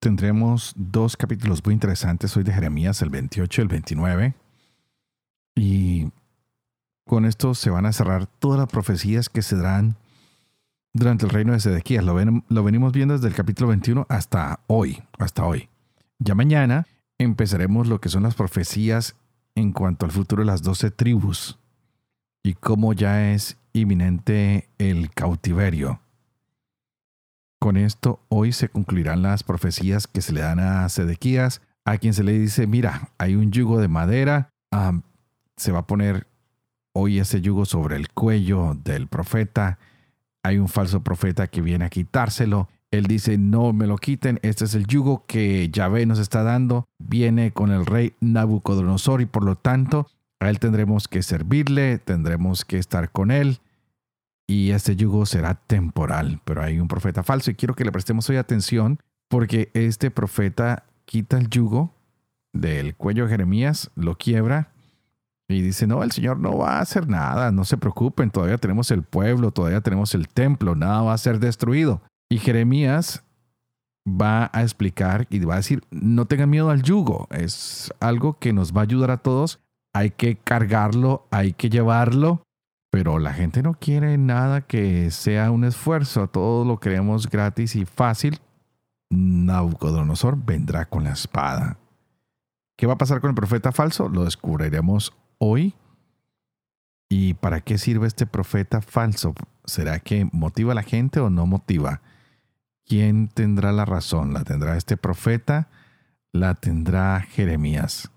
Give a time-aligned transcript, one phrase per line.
[0.00, 4.34] Tendremos dos capítulos muy interesantes hoy de Jeremías, el 28 y el 29.
[5.54, 6.10] Y
[7.06, 9.96] con esto se van a cerrar todas las profecías que se darán
[10.94, 12.02] durante el reino de Sedequías.
[12.02, 12.16] Lo,
[12.48, 15.68] lo venimos viendo desde el capítulo 21 hasta hoy, hasta hoy.
[16.18, 16.86] Ya mañana
[17.18, 19.16] empezaremos lo que son las profecías
[19.54, 21.58] en cuanto al futuro de las doce tribus
[22.42, 26.00] y cómo ya es inminente el cautiverio.
[27.60, 32.14] Con esto hoy se concluirán las profecías que se le dan a Sedequías, a quien
[32.14, 34.48] se le dice, mira, hay un yugo de madera,
[35.58, 36.26] se va a poner
[36.94, 39.78] hoy ese yugo sobre el cuello del profeta,
[40.42, 44.64] hay un falso profeta que viene a quitárselo, él dice, no me lo quiten, este
[44.64, 49.44] es el yugo que Yahvé nos está dando, viene con el rey Nabucodonosor y por
[49.44, 50.06] lo tanto
[50.40, 53.60] a él tendremos que servirle, tendremos que estar con él
[54.50, 58.28] y este yugo será temporal, pero hay un profeta falso y quiero que le prestemos
[58.30, 58.98] hoy atención
[59.28, 61.94] porque este profeta quita el yugo
[62.52, 64.72] del cuello de Jeremías, lo quiebra
[65.46, 68.90] y dice, no, el Señor no va a hacer nada, no se preocupen, todavía tenemos
[68.90, 72.02] el pueblo, todavía tenemos el templo, nada va a ser destruido.
[72.28, 73.22] Y Jeremías
[74.04, 78.52] va a explicar y va a decir, no tengan miedo al yugo, es algo que
[78.52, 79.60] nos va a ayudar a todos,
[79.94, 82.42] hay que cargarlo, hay que llevarlo,
[82.90, 87.86] pero la gente no quiere nada que sea un esfuerzo, todo lo queremos gratis y
[87.86, 88.40] fácil.
[89.10, 91.78] Nabucodonosor vendrá con la espada.
[92.76, 94.08] ¿Qué va a pasar con el profeta falso?
[94.08, 95.74] Lo descubriremos hoy.
[97.08, 99.34] ¿Y para qué sirve este profeta falso?
[99.64, 102.00] ¿Será que motiva a la gente o no motiva?
[102.86, 104.32] ¿Quién tendrá la razón?
[104.32, 105.68] ¿La tendrá este profeta?
[106.32, 108.10] ¿La tendrá Jeremías?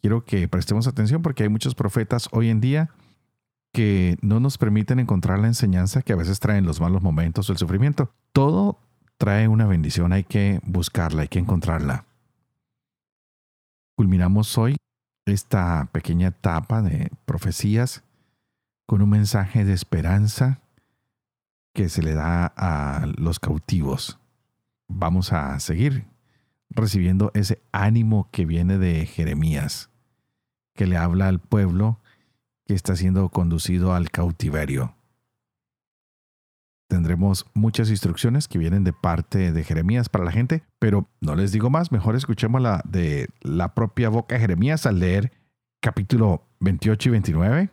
[0.00, 2.90] Quiero que prestemos atención porque hay muchos profetas hoy en día
[3.76, 7.52] que no nos permiten encontrar la enseñanza que a veces traen los malos momentos o
[7.52, 8.10] el sufrimiento.
[8.32, 8.80] Todo
[9.18, 12.06] trae una bendición, hay que buscarla, hay que encontrarla.
[13.94, 14.76] Culminamos hoy
[15.26, 18.02] esta pequeña etapa de profecías
[18.86, 20.62] con un mensaje de esperanza
[21.74, 24.18] que se le da a los cautivos.
[24.88, 26.06] Vamos a seguir
[26.70, 29.90] recibiendo ese ánimo que viene de Jeremías,
[30.74, 32.00] que le habla al pueblo
[32.66, 34.94] que está siendo conducido al cautiverio.
[36.88, 41.50] Tendremos muchas instrucciones que vienen de parte de Jeremías para la gente, pero no les
[41.50, 45.32] digo más, mejor escuchemos la de la propia boca de Jeremías al leer
[45.80, 47.70] capítulo 28 y 29,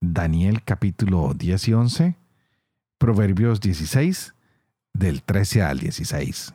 [0.00, 2.16] Daniel capítulo 10 y 11,
[2.98, 4.34] Proverbios 16,
[4.92, 6.54] del 13 al 16.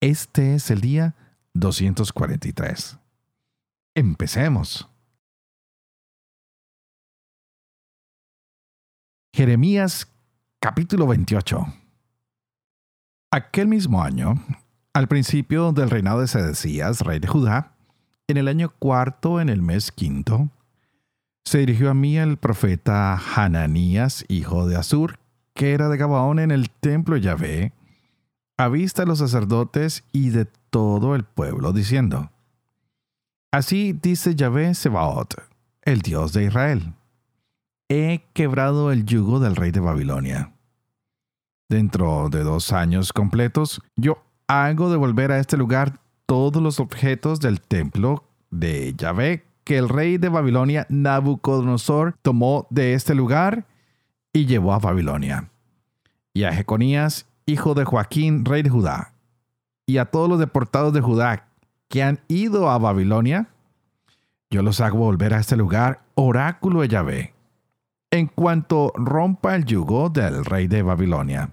[0.00, 1.14] Este es el día
[1.54, 2.98] 243.
[3.94, 4.88] Empecemos.
[9.34, 10.12] Jeremías
[10.60, 11.66] capítulo 28
[13.30, 14.34] Aquel mismo año,
[14.92, 17.72] al principio del reinado de Sedecías, rey de Judá,
[18.28, 20.50] en el año cuarto, en el mes quinto,
[21.46, 25.18] se dirigió a mí el profeta Hananías, hijo de Azur,
[25.54, 27.72] que era de Gabaón en el templo de Yahvé,
[28.58, 32.30] a vista de los sacerdotes y de todo el pueblo, diciendo,
[33.50, 35.36] Así dice Yahvé Sebaot,
[35.84, 36.92] el Dios de Israel
[37.92, 40.54] he quebrado el yugo del rey de Babilonia.
[41.68, 47.60] Dentro de dos años completos, yo hago devolver a este lugar todos los objetos del
[47.60, 53.66] templo de Yahvé que el rey de Babilonia, Nabucodonosor, tomó de este lugar
[54.32, 55.50] y llevó a Babilonia.
[56.32, 59.12] Y a Jeconías, hijo de Joaquín, rey de Judá,
[59.86, 61.46] y a todos los deportados de Judá
[61.88, 63.48] que han ido a Babilonia,
[64.50, 67.34] yo los hago volver a este lugar, oráculo de Yahvé
[68.12, 71.50] en cuanto rompa el yugo del rey de Babilonia.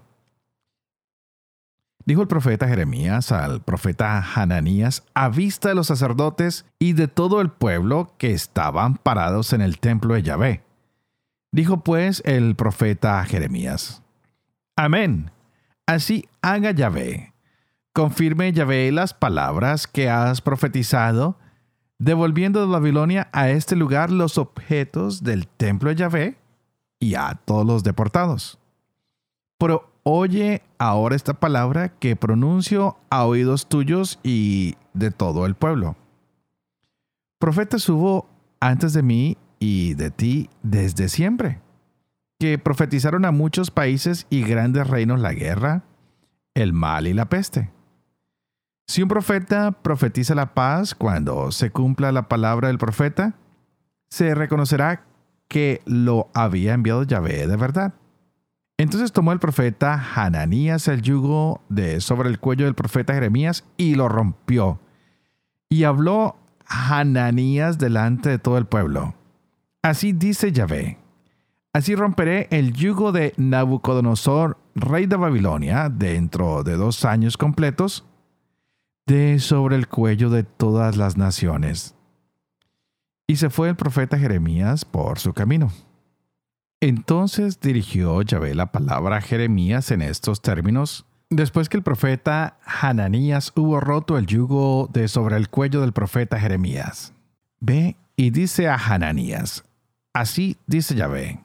[2.04, 7.40] Dijo el profeta Jeremías al profeta Hananías a vista de los sacerdotes y de todo
[7.40, 10.62] el pueblo que estaban parados en el templo de Yahvé.
[11.50, 14.02] Dijo pues el profeta Jeremías,
[14.76, 15.30] Amén.
[15.86, 17.32] Así haga Yahvé.
[17.94, 21.38] Confirme Yahvé las palabras que has profetizado,
[21.98, 26.39] devolviendo de Babilonia a este lugar los objetos del templo de Yahvé
[27.00, 28.58] y a todos los deportados.
[29.58, 35.96] Pero oye ahora esta palabra que pronuncio a oídos tuyos y de todo el pueblo.
[37.38, 38.28] Profetas hubo
[38.60, 41.60] antes de mí y de ti desde siempre,
[42.38, 45.84] que profetizaron a muchos países y grandes reinos la guerra,
[46.54, 47.70] el mal y la peste.
[48.88, 53.34] Si un profeta profetiza la paz cuando se cumpla la palabra del profeta,
[54.10, 55.04] se reconocerá
[55.50, 57.92] que lo había enviado Yahvé de verdad.
[58.78, 63.96] Entonces tomó el profeta Hananías el yugo de sobre el cuello del profeta Jeremías y
[63.96, 64.78] lo rompió.
[65.68, 66.36] Y habló
[66.66, 69.14] Hananías delante de todo el pueblo.
[69.82, 70.98] Así dice Yahvé.
[71.72, 78.04] Así romperé el yugo de Nabucodonosor, rey de Babilonia, dentro de dos años completos,
[79.06, 81.96] de sobre el cuello de todas las naciones.
[83.30, 85.70] Y se fue el profeta Jeremías por su camino.
[86.80, 93.52] Entonces dirigió Yahvé la palabra a Jeremías en estos términos, después que el profeta Hananías
[93.54, 97.12] hubo roto el yugo de sobre el cuello del profeta Jeremías.
[97.60, 99.62] Ve y dice a Hananías,
[100.12, 101.38] así dice Yahvé,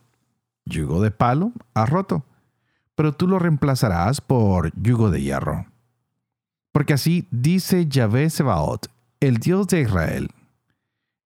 [0.65, 2.25] yugo de palo ha roto,
[2.95, 5.67] pero tú lo reemplazarás por yugo de hierro.
[6.71, 8.87] Porque así dice Yahvé Sebaot,
[9.19, 10.31] el Dios de Israel,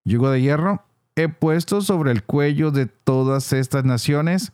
[0.07, 0.83] yugo de hierro
[1.15, 4.53] he puesto sobre el cuello de todas estas naciones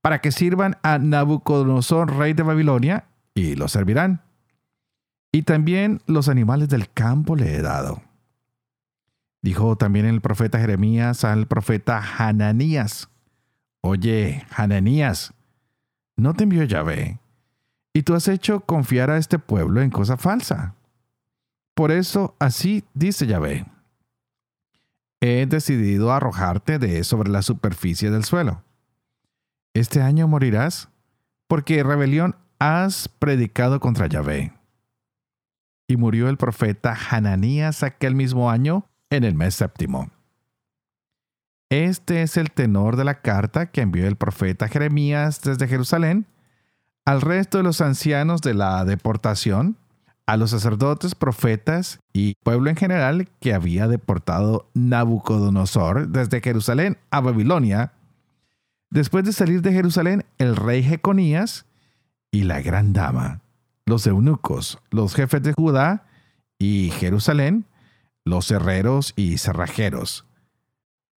[0.00, 3.04] para que sirvan a Nabucodonosor, rey de Babilonia,
[3.34, 4.22] y lo servirán.
[5.32, 8.02] Y también los animales del campo le he dado.
[9.42, 13.08] Dijo también el profeta Jeremías al profeta Hananías,
[13.80, 15.32] Oye, Hananías,
[16.16, 17.20] no te envió Yahvé,
[17.92, 20.74] y tú has hecho confiar a este pueblo en cosa falsa.
[21.74, 23.66] Por eso así dice Yahvé
[25.20, 28.62] he decidido arrojarte de sobre la superficie del suelo.
[29.74, 30.88] Este año morirás
[31.46, 34.52] porque rebelión has predicado contra Yahvé.
[35.88, 40.10] Y murió el profeta Hananías aquel mismo año en el mes séptimo.
[41.70, 46.26] Este es el tenor de la carta que envió el profeta Jeremías desde Jerusalén
[47.04, 49.76] al resto de los ancianos de la deportación
[50.28, 57.22] a los sacerdotes, profetas y pueblo en general que había deportado Nabucodonosor desde Jerusalén a
[57.22, 57.94] Babilonia.
[58.90, 61.64] Después de salir de Jerusalén, el rey Jeconías
[62.30, 63.40] y la gran dama,
[63.86, 66.04] los eunucos, los jefes de Judá
[66.58, 67.64] y Jerusalén,
[68.26, 70.26] los herreros y cerrajeros,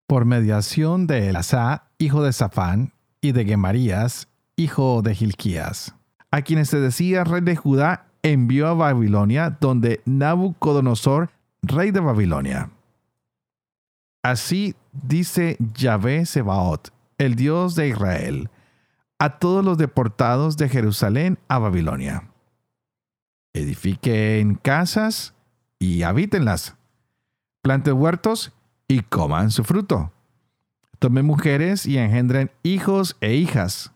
[0.06, 5.96] por mediación de Elasá, hijo de Safán, y de Gemarías, hijo de Gilquías,
[6.30, 11.30] a quienes se decía rey de Judá envió a Babilonia, donde Nabucodonosor,
[11.62, 12.70] rey de Babilonia.
[14.22, 18.50] Así dice Yahvé Sebaot, el Dios de Israel,
[19.18, 22.30] a todos los deportados de Jerusalén a Babilonia.
[23.52, 25.34] Edifiquen casas
[25.78, 26.76] y habítenlas.
[27.62, 28.52] Planten huertos
[28.88, 30.12] y coman su fruto.
[30.98, 33.92] Tomen mujeres y engendren hijos e hijas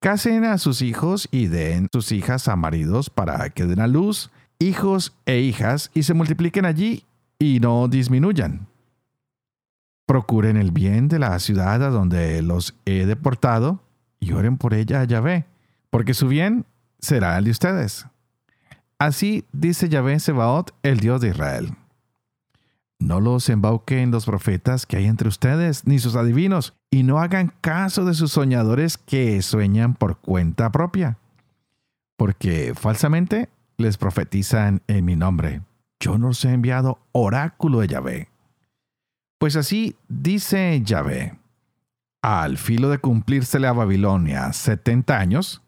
[0.00, 4.30] Casen a sus hijos y den sus hijas a maridos para que den a luz
[4.58, 7.04] hijos e hijas y se multipliquen allí
[7.38, 8.66] y no disminuyan.
[10.06, 13.80] Procuren el bien de la ciudad a donde los he deportado
[14.20, 15.46] y oren por ella a Yahvé,
[15.90, 16.64] porque su bien
[17.00, 18.06] será el de ustedes.
[18.98, 21.76] Así dice Yahvé Sebaot, el Dios de Israel.
[22.98, 27.52] No los embauquen los profetas que hay entre ustedes, ni sus adivinos, y no hagan
[27.60, 31.18] caso de sus soñadores que sueñan por cuenta propia,
[32.16, 35.60] porque falsamente les profetizan en mi nombre.
[36.00, 38.28] Yo no os he enviado oráculo de Yahvé.
[39.38, 41.38] Pues así dice Yahvé,
[42.22, 45.62] al filo de cumplírsele a Babilonia setenta años,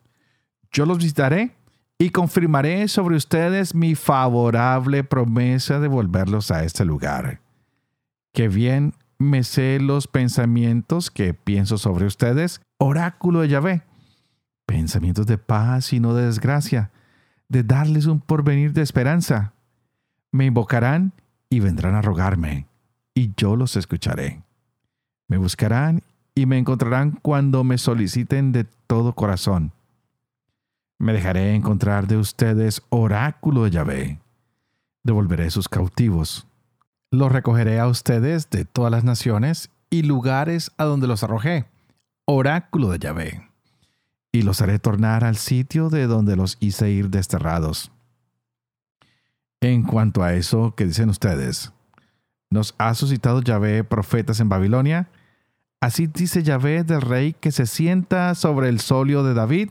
[0.73, 1.58] yo los visitaré
[1.99, 7.41] y confirmaré sobre ustedes mi favorable promesa de volverlos a este lugar.
[8.33, 13.83] Que bien me sé los pensamientos que pienso sobre ustedes, oráculo de Yahvé.
[14.65, 16.93] Pensamientos de paz y no de desgracia,
[17.49, 19.55] de darles un porvenir de esperanza.
[20.31, 21.13] Me invocarán
[21.51, 22.67] y vendrán a rogarme,
[23.15, 24.43] y yo los escucharé.
[25.27, 26.03] Me buscarán
[26.35, 29.73] y me encontrarán cuando me soliciten de todo corazón.
[30.99, 34.19] Me dejaré encontrar de ustedes oráculo de Yahvé.
[35.05, 36.49] Devolveré sus cautivos.
[37.13, 41.67] Los recogeré a ustedes de todas las naciones y lugares a donde los arrojé.
[42.25, 43.49] Oráculo de Yahvé.
[44.33, 47.93] Y los haré tornar al sitio de donde los hice ir desterrados.
[49.61, 51.73] En cuanto a eso que dicen ustedes,
[52.51, 55.09] ¿nos ha suscitado Yahvé profetas en Babilonia?
[55.81, 59.71] Así dice Yahvé del rey que se sienta sobre el solio de David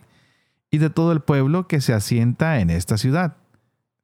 [0.69, 3.37] y de todo el pueblo que se asienta en esta ciudad.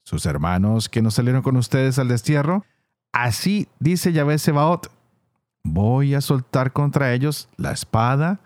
[0.03, 2.65] Sus hermanos que no salieron con ustedes al destierro,
[3.11, 4.91] así dice Yahvé Sebaot,
[5.63, 8.39] voy a soltar contra ellos la espada,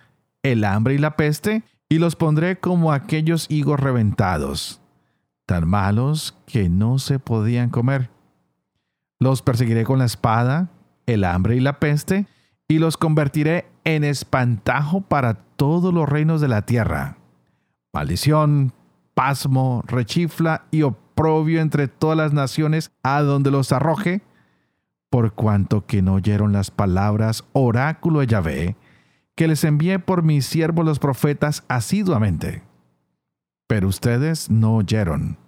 [0.43, 4.81] el hambre y la peste, y los pondré como aquellos higos reventados,
[5.45, 8.09] tan malos que no se podían comer.
[9.19, 10.69] Los perseguiré con la espada,
[11.05, 12.27] el hambre y la peste,
[12.67, 17.16] y los convertiré en espantajo para todos los reinos de la tierra.
[17.97, 18.73] Maldición,
[19.15, 24.21] pasmo, rechifla y oprobio entre todas las naciones a donde los arroje,
[25.09, 28.75] por cuanto que no oyeron las palabras oráculo de Yahvé,
[29.33, 32.61] que les envié por mis siervos los profetas asiduamente.
[33.65, 35.39] Pero ustedes no oyeron.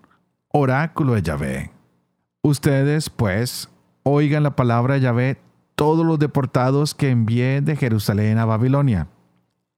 [0.48, 1.72] Oráculo de Yahvé.
[2.42, 3.70] Ustedes, pues,
[4.02, 5.38] oigan la palabra de Yahvé
[5.76, 9.08] todos los deportados que envié de Jerusalén a Babilonia.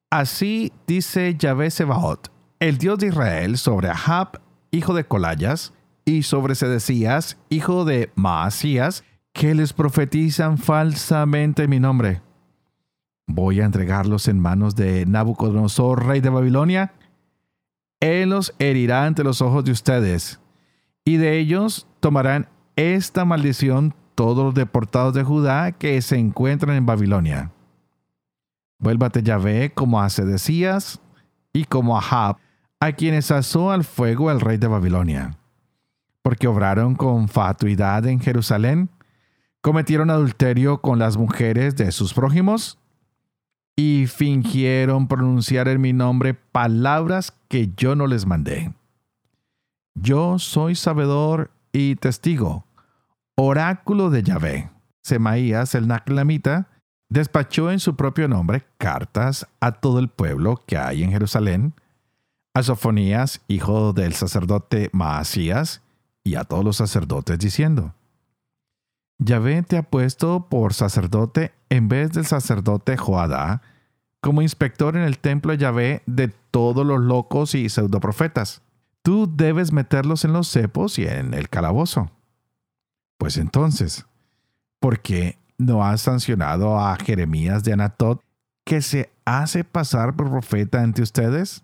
[0.10, 2.31] Así dice Yahvé Sebaot,
[2.62, 4.40] el Dios de Israel, sobre Ahab,
[4.70, 5.74] hijo de Colayas,
[6.06, 9.04] y sobre Sedecías, hijo de Maasías,
[9.34, 12.22] que les profetizan falsamente mi nombre.
[13.26, 16.94] Voy a entregarlos en manos de Nabucodonosor, rey de Babilonia.
[18.00, 20.40] Él los herirá ante los ojos de ustedes,
[21.04, 26.86] y de ellos tomarán esta maldición todos los deportados de Judá que se encuentran en
[26.86, 27.52] Babilonia.
[28.78, 31.02] Vuélvate Yahvé como a Sedecías
[31.54, 32.38] y como a Jab,
[32.82, 35.38] a quienes asó al fuego el rey de Babilonia,
[36.24, 38.90] porque obraron con fatuidad en Jerusalén,
[39.62, 42.80] cometieron adulterio con las mujeres de sus prójimos,
[43.76, 48.74] y fingieron pronunciar en mi nombre palabras que yo no les mandé.
[49.94, 52.66] Yo soy sabedor y testigo,
[53.36, 54.72] oráculo de Yahvé.
[55.04, 56.68] Semaías, el Naclamita,
[57.10, 61.74] despachó en su propio nombre cartas a todo el pueblo que hay en Jerusalén,
[62.54, 65.82] a Sofonías, hijo del sacerdote Maasías,
[66.24, 67.96] y a todos los sacerdotes diciendo,
[69.18, 73.62] Yahvé te ha puesto por sacerdote en vez del sacerdote Joadá,
[74.20, 78.62] como inspector en el templo Yahvé de todos los locos y pseudoprofetas.
[79.04, 82.12] Tú debes meterlos en los cepos y en el calabozo.
[83.18, 84.06] Pues entonces,
[84.80, 88.22] ¿por qué no has sancionado a Jeremías de Anatot
[88.64, 91.64] que se hace pasar por profeta ante ustedes?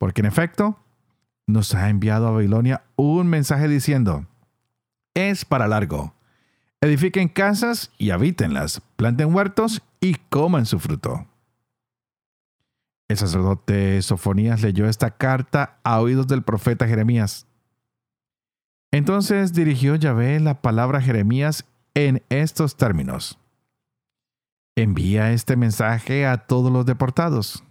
[0.00, 0.78] Porque en efecto,
[1.46, 4.26] nos ha enviado a Babilonia un mensaje diciendo,
[5.12, 6.14] es para largo.
[6.80, 11.26] Edifiquen casas y habítenlas, planten huertos y coman su fruto.
[13.08, 17.46] El sacerdote Sofonías leyó esta carta a oídos del profeta Jeremías.
[18.92, 23.38] Entonces dirigió Yahvé la palabra a Jeremías en estos términos.
[24.76, 27.64] Envía este mensaje a todos los deportados.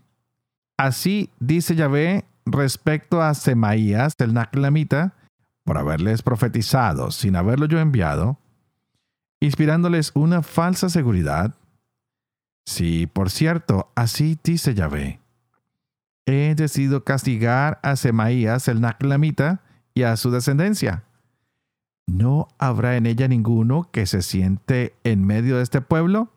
[0.79, 5.13] Así dice Yahvé respecto a Semaías el Naclamita,
[5.63, 8.39] por haberles profetizado sin haberlo yo enviado,
[9.39, 11.55] inspirándoles una falsa seguridad.
[12.65, 15.19] Sí, por cierto, así dice Yahvé.
[16.25, 19.61] He decidido castigar a Semaías el Naclamita
[19.93, 21.03] y a su descendencia
[22.09, 26.33] no habrá en ella ninguno que se siente en medio de este pueblo,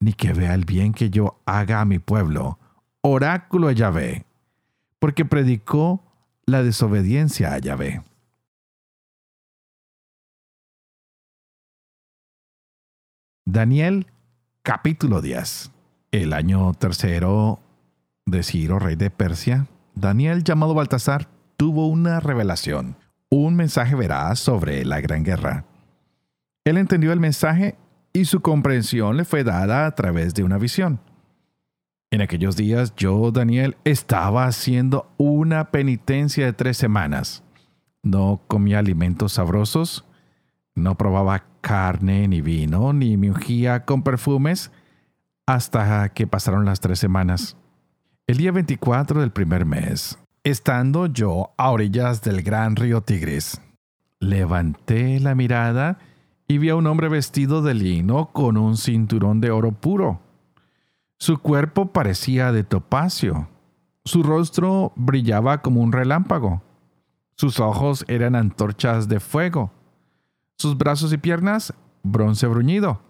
[0.00, 2.58] ni que vea el bien que yo haga a mi pueblo.
[3.06, 4.24] Oráculo de Yahvé,
[4.98, 6.02] porque predicó
[6.46, 8.02] la desobediencia a Yahvé.
[13.44, 14.06] Daniel
[14.62, 15.70] capítulo 10.
[16.12, 17.60] El año tercero
[18.24, 22.96] de Ciro, rey de Persia, Daniel llamado Baltasar tuvo una revelación
[23.28, 25.66] un mensaje veraz sobre la gran guerra.
[26.64, 27.76] Él entendió el mensaje
[28.14, 31.00] y su comprensión le fue dada a través de una visión.
[32.14, 37.42] En aquellos días yo, Daniel, estaba haciendo una penitencia de tres semanas.
[38.04, 40.04] No comía alimentos sabrosos,
[40.76, 44.70] no probaba carne ni vino, ni me ungía con perfumes
[45.44, 47.56] hasta que pasaron las tres semanas.
[48.28, 53.60] El día 24 del primer mes, Estando yo a orillas del gran río Tigris,
[54.20, 55.98] levanté la mirada
[56.46, 60.23] y vi a un hombre vestido de lino con un cinturón de oro puro.
[61.18, 63.48] Su cuerpo parecía de topacio.
[64.04, 66.62] Su rostro brillaba como un relámpago.
[67.36, 69.72] Sus ojos eran antorchas de fuego.
[70.56, 73.00] Sus brazos y piernas bronce bruñido.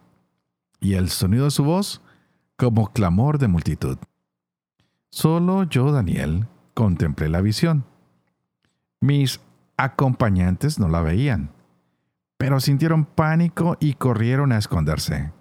[0.80, 2.00] Y el sonido de su voz
[2.56, 3.98] como clamor de multitud.
[5.10, 7.84] Solo yo, Daniel, contemplé la visión.
[9.00, 9.40] Mis
[9.76, 11.50] acompañantes no la veían,
[12.36, 15.32] pero sintieron pánico y corrieron a esconderse.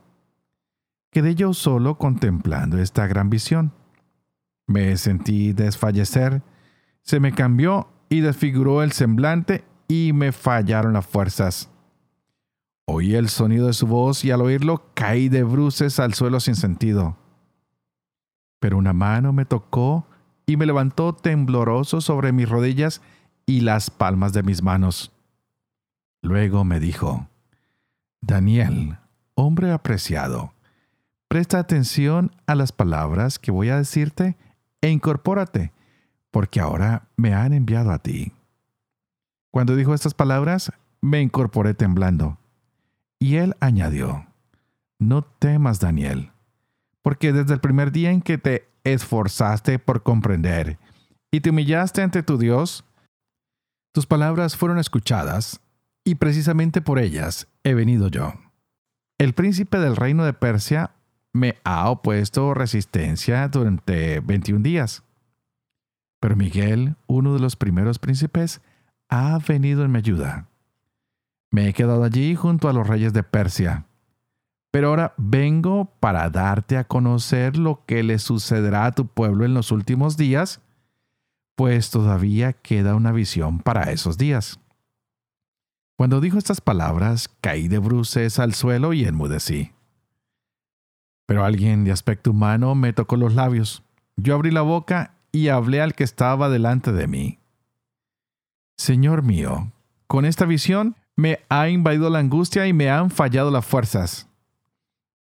[1.13, 3.72] Quedé yo solo contemplando esta gran visión.
[4.67, 6.41] Me sentí desfallecer
[7.03, 11.70] se me cambió y desfiguró el semblante y me fallaron las fuerzas.
[12.86, 16.55] Oí el sonido de su voz y al oírlo caí de bruces al suelo sin
[16.55, 17.17] sentido.
[18.60, 20.08] Pero una mano me tocó
[20.46, 23.01] y me levantó tembloroso sobre mis rodillas
[23.46, 25.12] y las palmas de mis manos.
[26.22, 27.27] Luego me dijo,
[28.22, 28.98] Daniel,
[29.36, 30.53] hombre apreciado,
[31.34, 34.38] presta atención a las palabras que voy a decirte
[34.82, 35.74] e incorpórate,
[36.30, 38.34] porque ahora me han enviado a ti.
[39.50, 40.72] Cuando dijo estas palabras,
[41.02, 42.38] me incorporé temblando.
[43.18, 44.28] Y él añadió,
[45.00, 46.34] No temas, Daniel,
[47.02, 50.78] porque desde el primer día en que te esforzaste por comprender
[51.32, 52.86] y te humillaste ante tu Dios,
[53.92, 55.62] tus palabras fueron escuchadas,
[56.04, 58.36] y precisamente por ellas he venido yo.
[59.18, 60.92] El príncipe del reino de Persia
[61.34, 65.04] me ha opuesto resistencia durante 21 días.
[66.20, 68.62] Pero Miguel, uno de los primeros príncipes,
[69.10, 70.48] ha venido en mi ayuda.
[71.52, 73.86] Me he quedado allí junto a los reyes de Persia.
[74.72, 79.54] Pero ahora vengo para darte a conocer lo que le sucederá a tu pueblo en
[79.54, 80.62] los últimos días,
[81.56, 84.60] pues todavía queda una visión para esos días.
[85.96, 89.72] Cuando dijo estas palabras, caí de bruces al suelo y enmudecí.
[91.25, 93.84] Pero alguien de aspecto humano me tocó los labios.
[94.18, 97.39] Yo abrí la boca y hablé al que estaba delante de mí.
[98.77, 99.72] Señor mío,
[100.08, 104.27] con esta visión me ha invadido la angustia y me han fallado las fuerzas.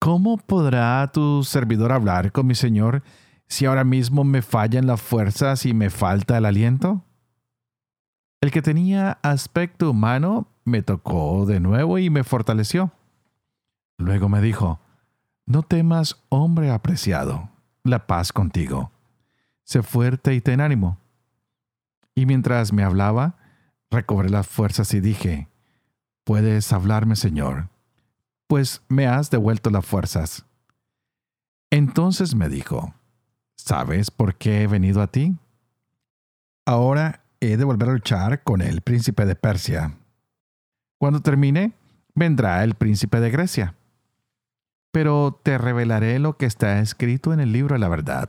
[0.00, 3.02] ¿Cómo podrá tu servidor hablar con mi Señor
[3.48, 7.04] si ahora mismo me fallan las fuerzas y me falta el aliento?
[8.40, 12.92] El que tenía aspecto humano me tocó de nuevo y me fortaleció.
[13.96, 14.78] Luego me dijo,
[15.48, 17.48] No temas, hombre apreciado,
[17.82, 18.92] la paz contigo.
[19.64, 20.98] Sé fuerte y ten ánimo.
[22.14, 23.38] Y mientras me hablaba,
[23.90, 25.48] recobré las fuerzas y dije,
[26.24, 27.70] Puedes hablarme, Señor,
[28.46, 30.44] pues me has devuelto las fuerzas.
[31.70, 32.92] Entonces me dijo,
[33.56, 35.38] ¿sabes por qué he venido a ti?
[36.66, 39.96] Ahora he de volver a luchar con el príncipe de Persia.
[40.98, 41.72] Cuando termine,
[42.14, 43.74] vendrá el príncipe de Grecia.
[44.90, 48.28] Pero te revelaré lo que está escrito en el libro de la verdad.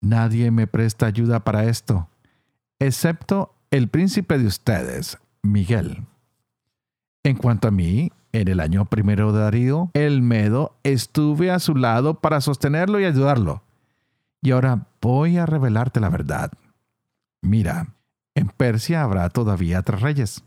[0.00, 2.08] Nadie me presta ayuda para esto,
[2.78, 6.06] excepto el príncipe de ustedes, Miguel.
[7.22, 11.74] En cuanto a mí, en el año primero de Darío, el Medo, estuve a su
[11.74, 13.62] lado para sostenerlo y ayudarlo.
[14.40, 16.50] Y ahora voy a revelarte la verdad.
[17.42, 17.88] Mira,
[18.34, 20.44] en Persia habrá todavía tres reyes.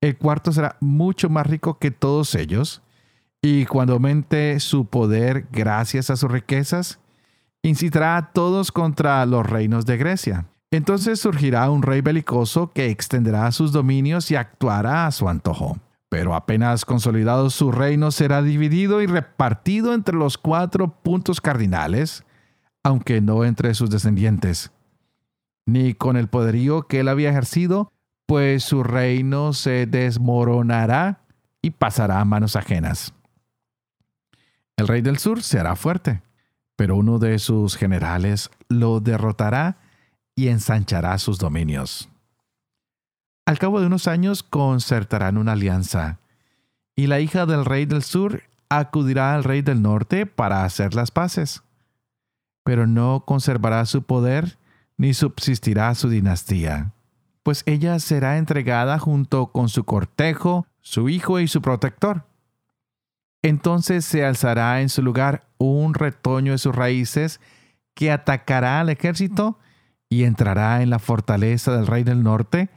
[0.00, 2.82] El cuarto será mucho más rico que todos ellos,
[3.42, 7.00] y cuando aumente su poder gracias a sus riquezas,
[7.62, 10.46] incitará a todos contra los reinos de Grecia.
[10.70, 15.78] Entonces surgirá un rey belicoso que extenderá sus dominios y actuará a su antojo.
[16.08, 22.24] Pero apenas consolidado su reino será dividido y repartido entre los cuatro puntos cardinales,
[22.82, 24.72] aunque no entre sus descendientes
[25.70, 27.92] ni con el poderío que él había ejercido,
[28.26, 31.20] pues su reino se desmoronará
[31.62, 33.14] y pasará a manos ajenas.
[34.80, 36.22] El rey del sur se hará fuerte,
[36.74, 39.76] pero uno de sus generales lo derrotará
[40.34, 42.08] y ensanchará sus dominios.
[43.44, 46.20] Al cabo de unos años concertarán una alianza,
[46.96, 51.10] y la hija del rey del sur acudirá al rey del norte para hacer las
[51.10, 51.62] paces,
[52.64, 54.56] pero no conservará su poder
[54.96, 56.94] ni subsistirá su dinastía,
[57.42, 62.29] pues ella será entregada junto con su cortejo, su hijo y su protector.
[63.42, 67.40] Entonces se alzará en su lugar un retoño de sus raíces
[67.94, 69.58] que atacará al ejército
[70.08, 72.68] y entrará en la fortaleza del rey del norte,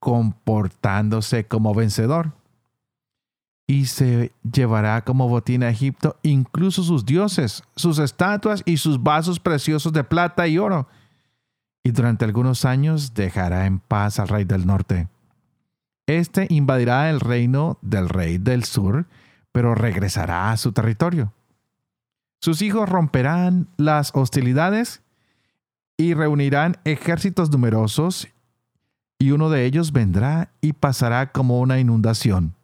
[0.00, 2.32] comportándose como vencedor.
[3.66, 9.38] Y se llevará como botín a Egipto incluso sus dioses, sus estatuas y sus vasos
[9.38, 10.88] preciosos de plata y oro,
[11.84, 15.08] y durante algunos años dejará en paz al rey del norte.
[16.06, 19.06] Este invadirá el reino del rey del sur,
[19.58, 21.32] pero regresará a su territorio.
[22.40, 25.02] Sus hijos romperán las hostilidades
[25.96, 28.28] y reunirán ejércitos numerosos,
[29.18, 32.54] y uno de ellos vendrá y pasará como una inundación.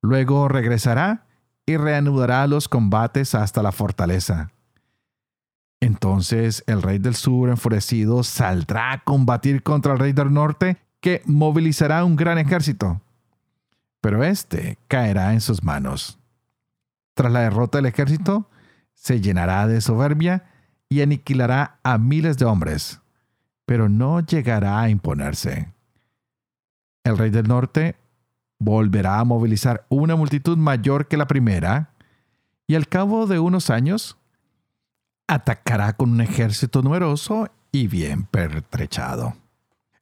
[0.00, 1.26] Luego regresará
[1.66, 4.52] y reanudará los combates hasta la fortaleza.
[5.80, 11.20] Entonces el rey del sur, enfurecido, saldrá a combatir contra el rey del norte, que
[11.26, 13.02] movilizará un gran ejército.
[14.00, 16.18] Pero éste caerá en sus manos.
[17.14, 18.48] Tras la derrota del ejército,
[18.94, 20.44] se llenará de soberbia
[20.88, 23.00] y aniquilará a miles de hombres.
[23.64, 25.72] pero no llegará a imponerse.
[27.04, 27.96] El rey del norte
[28.58, 31.90] volverá a movilizar una multitud mayor que la primera,
[32.66, 34.18] y al cabo de unos años
[35.26, 39.34] atacará con un ejército numeroso y bien pertrechado.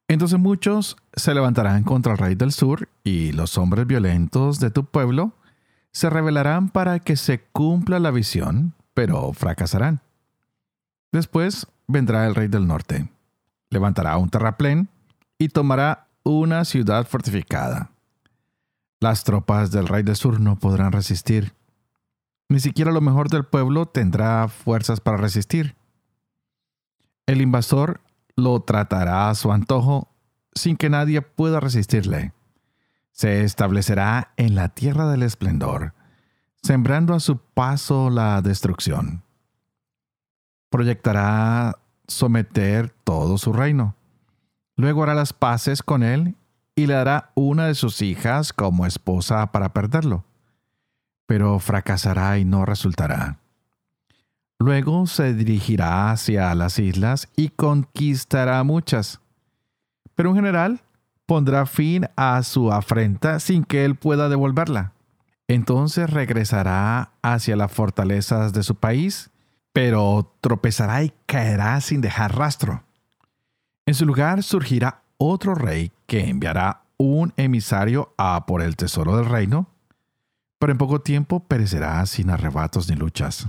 [0.09, 4.85] Entonces muchos se levantarán contra el rey del sur y los hombres violentos de tu
[4.85, 5.33] pueblo
[5.92, 10.00] se rebelarán para que se cumpla la visión, pero fracasarán.
[11.12, 13.09] Después vendrá el rey del norte,
[13.70, 14.88] levantará un terraplén
[15.38, 17.90] y tomará una ciudad fortificada.
[19.00, 21.55] Las tropas del rey del sur no podrán resistir.
[22.48, 25.76] Ni siquiera lo mejor del pueblo tendrá fuerzas para resistir.
[27.26, 28.00] El invasor
[28.37, 30.09] lo tratará a su antojo
[30.55, 32.33] sin que nadie pueda resistirle.
[33.20, 35.92] Se establecerá en la tierra del esplendor,
[36.62, 39.22] sembrando a su paso la destrucción.
[40.70, 41.76] Proyectará
[42.09, 43.94] someter todo su reino.
[44.74, 46.35] Luego hará las paces con él
[46.74, 50.24] y le dará una de sus hijas como esposa para perderlo.
[51.26, 53.37] Pero fracasará y no resultará.
[54.59, 59.20] Luego se dirigirá hacia las islas y conquistará muchas.
[60.14, 60.80] Pero en general
[61.31, 64.95] pondrá fin a su afrenta sin que él pueda devolverla.
[65.47, 69.31] Entonces regresará hacia las fortalezas de su país,
[69.73, 72.83] pero tropezará y caerá sin dejar rastro.
[73.87, 79.27] En su lugar surgirá otro rey que enviará un emisario a por el tesoro del
[79.27, 79.69] reino,
[80.59, 83.47] pero en poco tiempo perecerá sin arrebatos ni luchas.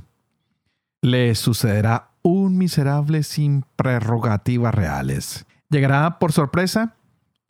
[1.02, 5.48] Le sucederá un miserable sin prerrogativas reales.
[5.72, 6.96] Llegará por sorpresa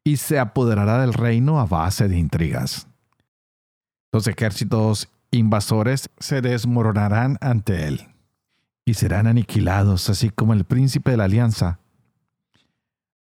[0.03, 2.87] y se apoderará del reino a base de intrigas.
[4.11, 8.07] Los ejércitos invasores se desmoronarán ante él
[8.85, 11.81] y serán aniquilados, así como el príncipe de la alianza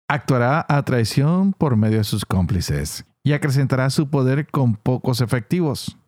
[0.09, 5.99] Actuará a traición por medio de sus cómplices y acrecentará su poder con pocos efectivos.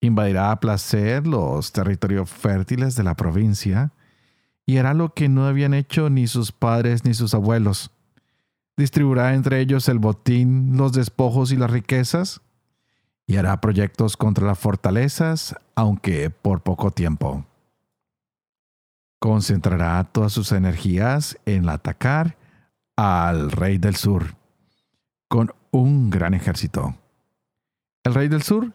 [0.00, 3.90] Invadirá a placer los territorios fértiles de la provincia
[4.66, 7.90] y hará lo que no habían hecho ni sus padres ni sus abuelos.
[8.76, 12.42] Distribuirá entre ellos el botín, los despojos y las riquezas,
[13.26, 17.46] y hará proyectos contra las fortalezas, aunque por poco tiempo.
[19.18, 22.36] Concentrará todas sus energías en atacar
[22.96, 24.36] al rey del sur
[25.28, 26.96] con un gran ejército.
[28.04, 28.72] El rey del sur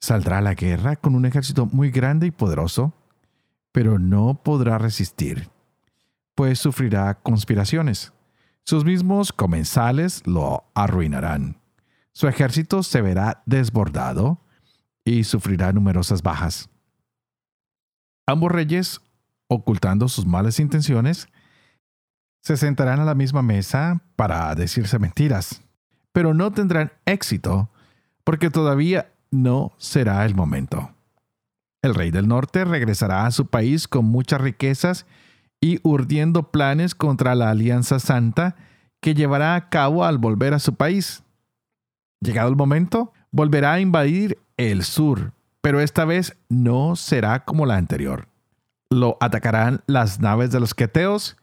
[0.00, 2.94] saldrá a la guerra con un ejército muy grande y poderoso,
[3.72, 5.50] pero no podrá resistir,
[6.34, 8.13] pues sufrirá conspiraciones.
[8.66, 11.60] Sus mismos comensales lo arruinarán.
[12.12, 14.40] Su ejército se verá desbordado
[15.04, 16.70] y sufrirá numerosas bajas.
[18.26, 19.02] Ambos reyes,
[19.48, 21.28] ocultando sus malas intenciones,
[22.40, 25.62] se sentarán a la misma mesa para decirse mentiras,
[26.12, 27.70] pero no tendrán éxito
[28.22, 30.94] porque todavía no será el momento.
[31.82, 35.04] El rey del norte regresará a su país con muchas riquezas
[35.64, 38.54] y urdiendo planes contra la Alianza Santa
[39.00, 41.22] que llevará a cabo al volver a su país.
[42.20, 47.76] Llegado el momento, volverá a invadir el sur, pero esta vez no será como la
[47.76, 48.28] anterior.
[48.90, 51.38] Lo atacarán las naves de los queteos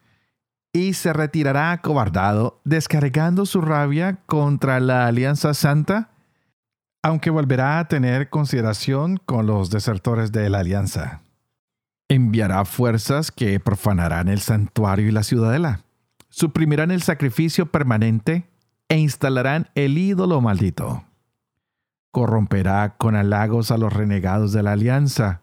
[0.72, 6.12] y se retirará acobardado, descargando su rabia contra la Alianza Santa,
[7.02, 11.24] aunque volverá a tener consideración con los desertores de la Alianza.
[12.12, 15.86] Enviará fuerzas que profanarán el santuario y la ciudadela,
[16.28, 18.50] suprimirán el sacrificio permanente
[18.90, 21.06] e instalarán el ídolo maldito.
[22.12, 25.42] Corromperá con halagos a los renegados de la alianza,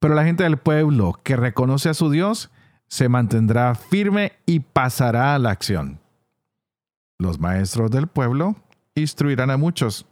[0.00, 2.50] pero la gente del pueblo que reconoce a su Dios
[2.88, 6.00] se mantendrá firme y pasará a la acción.
[7.16, 8.56] Los maestros del pueblo
[8.96, 10.06] instruirán a muchos,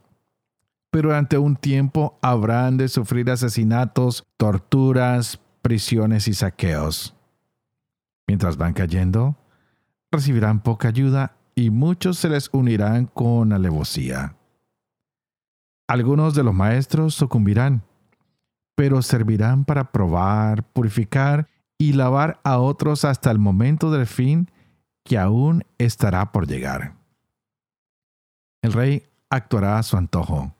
[0.89, 7.15] pero durante un tiempo habrán de sufrir asesinatos, torturas, prisiones y saqueos.
[8.27, 9.35] Mientras van cayendo,
[10.11, 14.35] recibirán poca ayuda y muchos se les unirán con alevosía.
[15.87, 17.83] Algunos de los maestros sucumbirán,
[18.75, 24.49] pero servirán para probar, purificar y lavar a otros hasta el momento del fin
[25.03, 26.95] que aún estará por llegar.
[28.61, 30.55] El rey actuará a su antojo.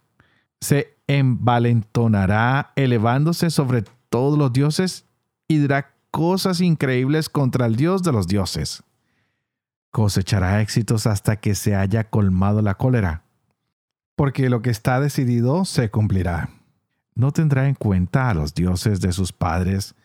[0.59, 5.05] Se envalentonará elevándose sobre todos los dioses
[5.47, 8.83] y dirá cosas increíbles contra el Dios de los dioses.
[9.89, 13.23] Cosechará éxitos hasta que se haya colmado la cólera,
[14.15, 16.49] porque lo que está decidido se cumplirá.
[17.15, 19.95] No tendrá en cuenta a los dioses de sus padres,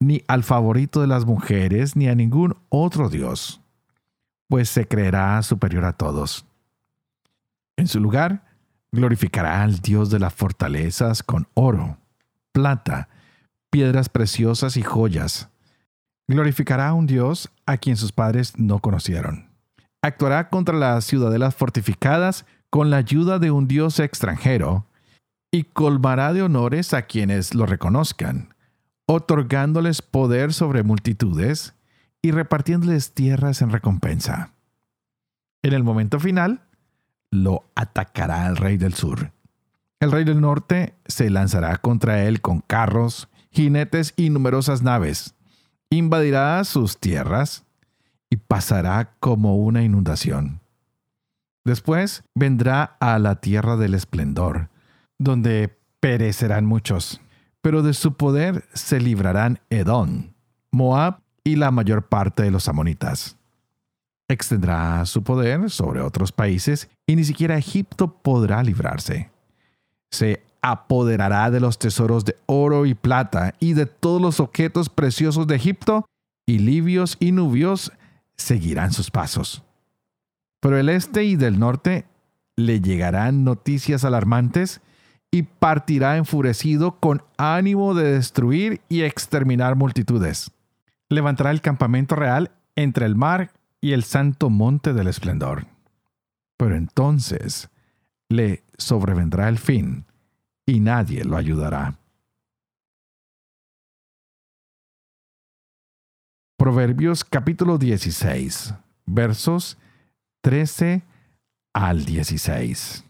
[0.00, 3.60] ni al favorito de las mujeres, ni a ningún otro Dios.
[4.48, 6.46] pues se creerá superior a todos.
[7.76, 8.44] En su lugar,
[8.92, 11.98] glorificará al Dios de las fortalezas con oro,
[12.52, 13.08] plata,
[13.76, 15.50] piedras preciosas y joyas.
[16.28, 19.50] Glorificará a un Dios a quien sus padres no conocieron.
[20.00, 24.86] Actuará contra las ciudadelas fortificadas con la ayuda de un Dios extranjero
[25.52, 28.54] y colmará de honores a quienes lo reconozcan,
[29.04, 31.74] otorgándoles poder sobre multitudes
[32.22, 34.54] y repartiéndoles tierras en recompensa.
[35.62, 36.62] En el momento final,
[37.30, 39.32] lo atacará el rey del sur.
[40.00, 45.34] El rey del norte se lanzará contra él con carros, jinetes y numerosas naves.
[45.88, 47.64] Invadirá sus tierras
[48.28, 50.60] y pasará como una inundación.
[51.64, 54.68] Después vendrá a la tierra del esplendor,
[55.18, 57.22] donde perecerán muchos,
[57.62, 60.34] pero de su poder se librarán Edom,
[60.70, 63.38] Moab y la mayor parte de los amonitas.
[64.28, 69.30] Extendrá su poder sobre otros países y ni siquiera Egipto podrá librarse.
[70.10, 75.46] Se apoderará de los tesoros de oro y plata y de todos los objetos preciosos
[75.46, 76.06] de Egipto,
[76.44, 77.92] y libios y nubios
[78.36, 79.62] seguirán sus pasos.
[80.60, 82.06] Pero el este y del norte
[82.56, 84.80] le llegarán noticias alarmantes
[85.30, 90.50] y partirá enfurecido con ánimo de destruir y exterminar multitudes.
[91.08, 95.66] Levantará el campamento real entre el mar y el santo monte del esplendor.
[96.56, 97.68] Pero entonces
[98.28, 100.06] le sobrevendrá el fin
[100.66, 101.98] y nadie lo ayudará.
[106.58, 108.74] Proverbios capítulo 16,
[109.06, 109.78] versos
[110.42, 111.02] 13
[111.72, 113.04] al 16.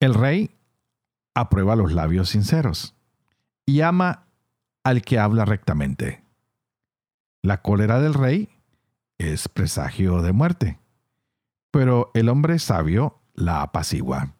[0.00, 0.50] El rey
[1.34, 2.94] aprueba los labios sinceros
[3.66, 4.26] y ama
[4.84, 6.22] al que habla rectamente.
[7.42, 8.48] La cólera del rey
[9.18, 10.78] es presagio de muerte,
[11.70, 14.33] pero el hombre sabio la apacigua.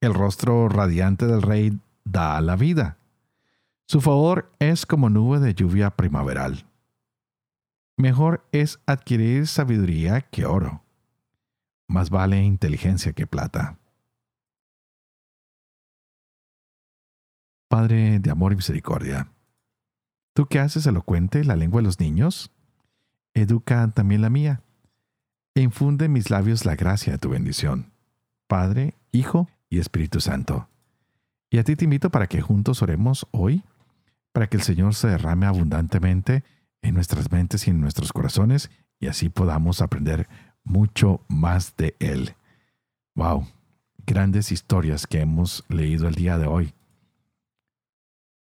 [0.00, 2.98] El rostro radiante del rey da la vida.
[3.86, 6.66] Su favor es como nube de lluvia primaveral.
[7.96, 10.84] Mejor es adquirir sabiduría que oro.
[11.88, 13.78] Más vale inteligencia que plata.
[17.68, 19.32] Padre de amor y misericordia,
[20.32, 22.52] tú que haces elocuente la lengua de los niños,
[23.34, 24.62] educa también la mía,
[25.54, 27.92] e infunde en mis labios la gracia de tu bendición.
[28.46, 30.68] Padre, Hijo y Espíritu Santo.
[31.50, 33.64] Y a ti te invito para que juntos oremos hoy,
[34.32, 36.44] para que el Señor se derrame abundantemente
[36.82, 40.28] en nuestras mentes y en nuestros corazones y así podamos aprender
[40.64, 42.34] mucho más de Él.
[43.14, 43.46] ¡Wow!
[44.06, 46.74] Grandes historias que hemos leído el día de hoy.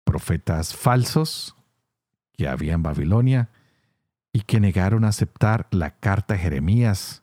[0.04, 1.56] Profetas falsos
[2.32, 3.50] que había en Babilonia
[4.32, 7.22] y que negaron aceptar la carta de Jeremías.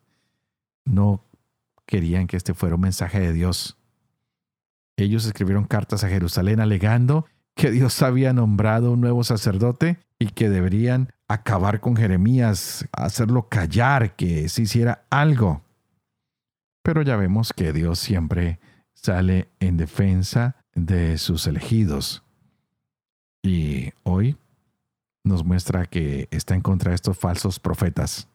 [0.85, 1.25] No
[1.85, 3.77] querían que este fuera un mensaje de Dios.
[4.99, 10.49] Ellos escribieron cartas a Jerusalén alegando que Dios había nombrado un nuevo sacerdote y que
[10.49, 15.61] deberían acabar con Jeremías, hacerlo callar, que se hiciera algo.
[16.83, 18.59] Pero ya vemos que Dios siempre
[18.93, 22.23] sale en defensa de sus elegidos.
[23.41, 24.35] Y hoy
[25.23, 28.27] nos muestra que está en contra de estos falsos profetas.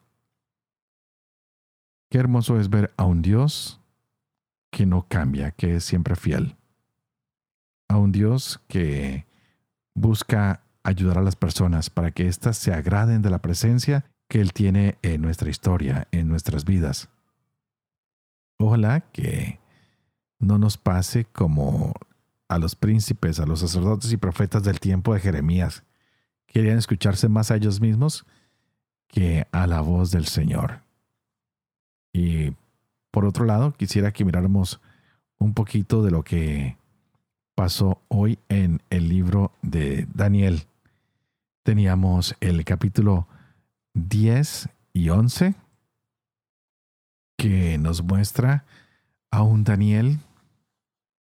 [2.11, 3.84] Qué hermoso es ver a un Dios
[4.75, 6.57] que no cambia, que es siempre fiel.
[7.89, 9.25] A un Dios que
[9.95, 14.53] busca ayudar a las personas para que éstas se agraden de la presencia que Él
[14.53, 17.09] tiene en nuestra historia, en nuestras vidas.
[18.59, 19.61] Ojalá que
[20.41, 21.95] no nos pase como
[22.49, 25.85] a los príncipes, a los sacerdotes y profetas del tiempo de Jeremías.
[26.47, 28.27] Querían escucharse más a ellos mismos
[29.07, 30.81] que a la voz del Señor.
[32.13, 32.55] Y
[33.15, 34.81] por otro lado, quisiera que miráramos
[35.39, 36.77] un poquito de lo que
[37.55, 40.67] pasó hoy en el libro de Daniel
[41.63, 43.29] teníamos el capítulo
[43.93, 45.55] 10 y 11
[47.39, 48.65] que nos muestra
[49.31, 50.19] a un Daniel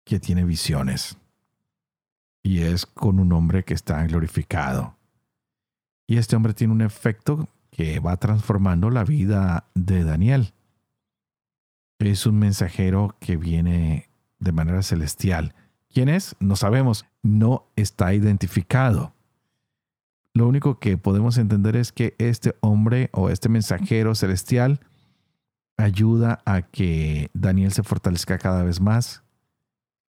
[0.05, 1.17] que tiene visiones
[2.43, 4.95] y es con un hombre que está glorificado.
[6.07, 10.53] Y este hombre tiene un efecto que va transformando la vida de Daniel.
[11.99, 14.09] Es un mensajero que viene
[14.39, 15.55] de manera celestial.
[15.93, 16.37] ¿Quién es?
[16.39, 17.07] No sabemos.
[17.23, 19.15] No está identificado.
[20.33, 24.81] Lo único que podemos entender es que este hombre o este mensajero celestial
[25.77, 29.25] ayuda a que Daniel se fortalezca cada vez más,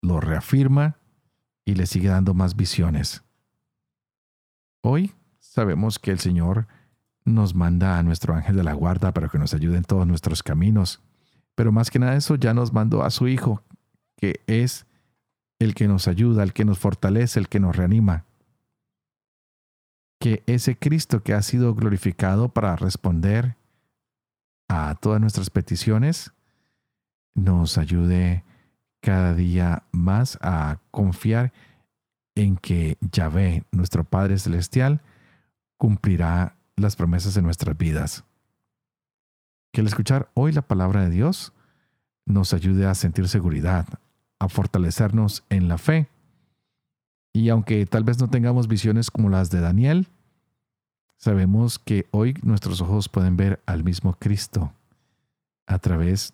[0.01, 0.97] lo reafirma
[1.65, 3.23] y le sigue dando más visiones.
[4.81, 6.67] Hoy sabemos que el Señor
[7.25, 10.43] nos manda a nuestro ángel de la guarda para que nos ayude en todos nuestros
[10.43, 11.03] caminos.
[11.55, 13.63] Pero más que nada eso, ya nos mandó a su Hijo,
[14.17, 14.85] que es
[15.59, 18.25] el que nos ayuda, el que nos fortalece, el que nos reanima.
[20.19, 23.55] Que ese Cristo que ha sido glorificado para responder
[24.67, 26.33] a todas nuestras peticiones,
[27.35, 28.43] nos ayude
[29.01, 31.53] cada día más a confiar
[32.35, 35.01] en que Yahvé, nuestro Padre Celestial,
[35.77, 38.23] cumplirá las promesas de nuestras vidas.
[39.75, 41.51] Que al escuchar hoy la palabra de Dios
[42.25, 43.85] nos ayude a sentir seguridad,
[44.39, 46.07] a fortalecernos en la fe.
[47.33, 50.07] Y aunque tal vez no tengamos visiones como las de Daniel,
[51.17, 54.71] sabemos que hoy nuestros ojos pueden ver al mismo Cristo
[55.67, 56.33] a través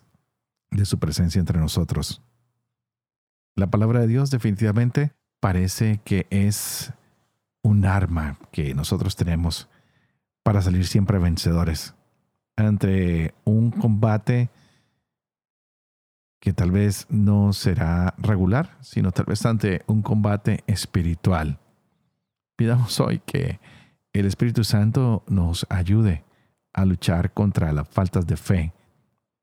[0.70, 2.22] de su presencia entre nosotros.
[3.56, 6.92] La palabra de Dios definitivamente parece que es
[7.60, 9.68] un arma que nosotros tenemos
[10.44, 11.96] para salir siempre vencedores
[12.56, 14.50] ante un combate
[16.40, 21.58] que tal vez no será regular, sino tal vez ante un combate espiritual.
[22.56, 23.60] Pidamos hoy que
[24.12, 26.24] el Espíritu Santo nos ayude
[26.72, 28.72] a luchar contra las faltas de fe,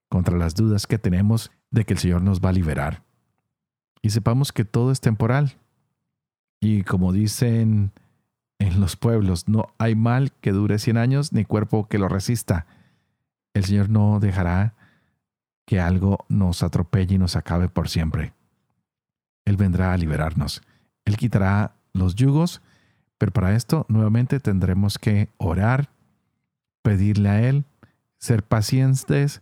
[0.10, 3.04] contra las dudas que tenemos de que el Señor nos va a liberar.
[4.02, 5.58] Y sepamos que todo es temporal.
[6.60, 7.91] Y como dicen
[8.60, 12.65] en los pueblos, no hay mal que dure 100 años ni cuerpo que lo resista.
[13.54, 14.76] El Señor no dejará
[15.66, 18.34] que algo nos atropelle y nos acabe por siempre.
[19.46, 20.62] Él vendrá a liberarnos.
[21.06, 22.62] Él quitará los yugos,
[23.18, 25.90] pero para esto nuevamente tendremos que orar,
[26.82, 27.66] pedirle a Él,
[28.18, 29.42] ser pacientes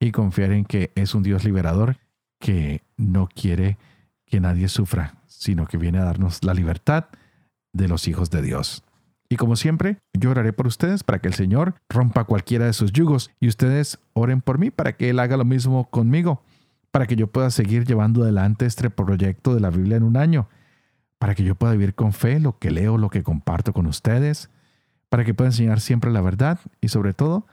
[0.00, 1.96] y confiar en que es un Dios liberador
[2.38, 3.78] que no quiere
[4.26, 7.06] que nadie sufra, sino que viene a darnos la libertad
[7.72, 8.84] de los hijos de Dios.
[9.28, 12.92] Y como siempre, yo oraré por ustedes para que el Señor rompa cualquiera de sus
[12.92, 16.42] yugos y ustedes oren por mí para que Él haga lo mismo conmigo,
[16.90, 20.48] para que yo pueda seguir llevando adelante este proyecto de la Biblia en un año,
[21.18, 24.50] para que yo pueda vivir con fe lo que leo, lo que comparto con ustedes,
[25.10, 27.46] para que pueda enseñar siempre la verdad y sobre todo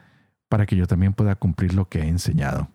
[0.48, 2.70] para que yo también pueda cumplir lo que he enseñado.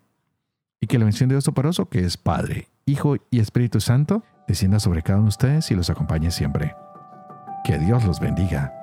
[0.81, 4.81] Y que la bendición de Dios Toporoso, que es Padre, Hijo y Espíritu Santo, descienda
[4.81, 6.75] sobre cada uno de ustedes y los acompañe siempre.
[7.65, 8.80] Que Dios los bendiga.